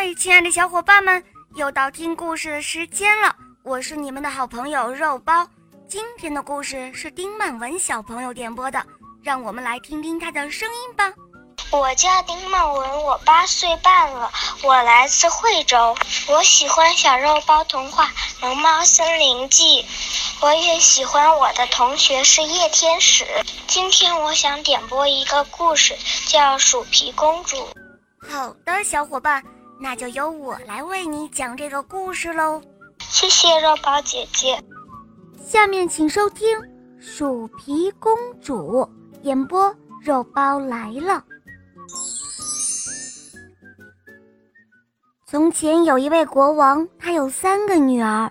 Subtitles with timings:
[0.00, 1.20] 嗨，亲爱的小伙伴们，
[1.56, 3.34] 又到听故事的时间了。
[3.64, 5.44] 我是你们的好朋友肉包。
[5.88, 8.80] 今天的故事是丁曼文小朋友点播的，
[9.24, 11.12] 让我们来听听他的声音吧。
[11.72, 14.30] 我叫丁曼文，我八岁半了，
[14.62, 15.96] 我来自惠州。
[16.28, 18.04] 我喜欢小肉包童话
[18.40, 19.82] 《龙猫森林记》，
[20.40, 23.26] 我也喜欢我的同学是叶天使。
[23.66, 25.96] 今天我想点播一个故事，
[26.28, 27.56] 叫《鼠皮公主》。
[28.30, 29.42] 好的，小伙伴。
[29.80, 32.60] 那就由我来为你讲这个故事喽，
[32.98, 34.62] 谢谢肉包姐姐。
[35.38, 36.58] 下面请收听
[36.98, 38.80] 《鼠皮公主》
[39.22, 39.72] 演播，
[40.02, 41.24] 肉包来了。
[45.24, 48.30] 从前有一位国王，他有三个女儿。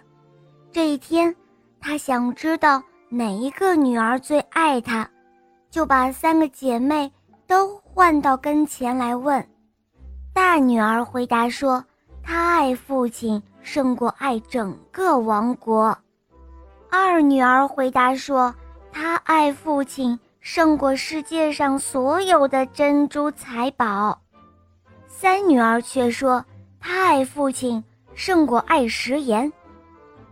[0.71, 1.33] 这一天，
[1.79, 5.09] 他想知道哪一个女儿最爱他，
[5.71, 7.11] 就把三个姐妹
[7.47, 9.47] 都唤到跟前来问。
[10.37, 11.83] 大女儿回答说
[12.21, 15.97] ：“她爱父亲胜过爱整个王国。”
[16.91, 18.53] 二女儿回答说
[18.93, 24.21] ：“她爱父亲胜过世界上所有的珍珠财宝。”
[25.09, 26.45] 三女儿却说
[26.79, 29.51] ：“她爱父亲胜过爱食盐。”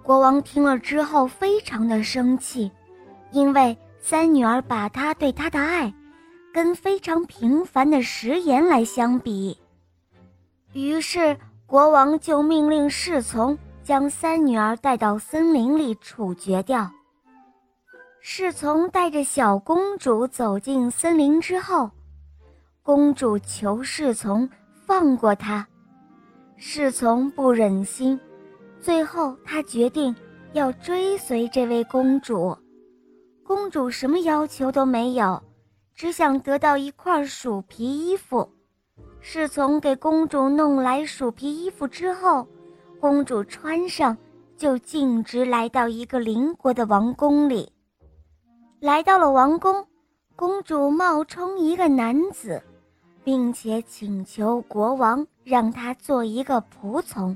[0.04, 2.72] 国王听了之后非常的生气，
[3.32, 5.92] 因为三女儿把他对他的爱，
[6.54, 9.58] 跟非常平凡的食盐来相比。
[10.76, 16.92] 于是，国王就命令侍从将三女儿带到森林里处决掉。
[18.20, 21.90] 侍从带着小公主走进森林之后，
[22.84, 24.50] 公主求侍从
[24.86, 25.66] 放过她，
[26.58, 28.20] 侍从不忍心，
[28.82, 30.14] 最后他决定
[30.52, 32.54] 要追随这位公主。
[33.46, 35.42] 公主什么要求都没有，
[35.94, 38.50] 只想得到一块鼠皮衣服。
[39.28, 42.48] 侍从给公主弄来鼠皮衣服之后，
[43.00, 44.16] 公主穿上，
[44.56, 47.74] 就径直来到一个邻国的王宫里。
[48.80, 49.84] 来到了王宫，
[50.36, 52.62] 公主冒充一个男子，
[53.24, 57.36] 并且请求国王让她做一个仆从。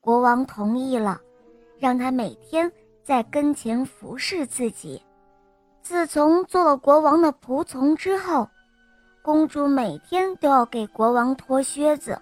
[0.00, 1.20] 国王同意了，
[1.78, 2.70] 让她每天
[3.04, 5.00] 在跟前服侍自己。
[5.80, 8.48] 自从做了国王的仆从之后，
[9.22, 12.18] 公主每天都要给国王脱靴子，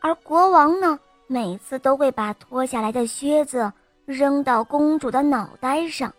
[0.00, 3.72] 而国王呢，每次都会把脱下来的靴子
[4.04, 6.12] 扔到公主的脑袋上。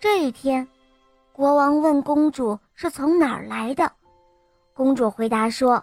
[0.00, 0.66] 这一天，
[1.32, 3.92] 国王问公主是从哪儿来的，
[4.72, 5.82] 公主回答说，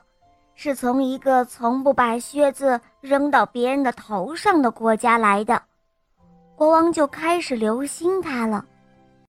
[0.55, 5.61] 是从一个从不把靴子扔到别人的头上的国家来的。
[6.55, 8.65] 国王就开始留心她了，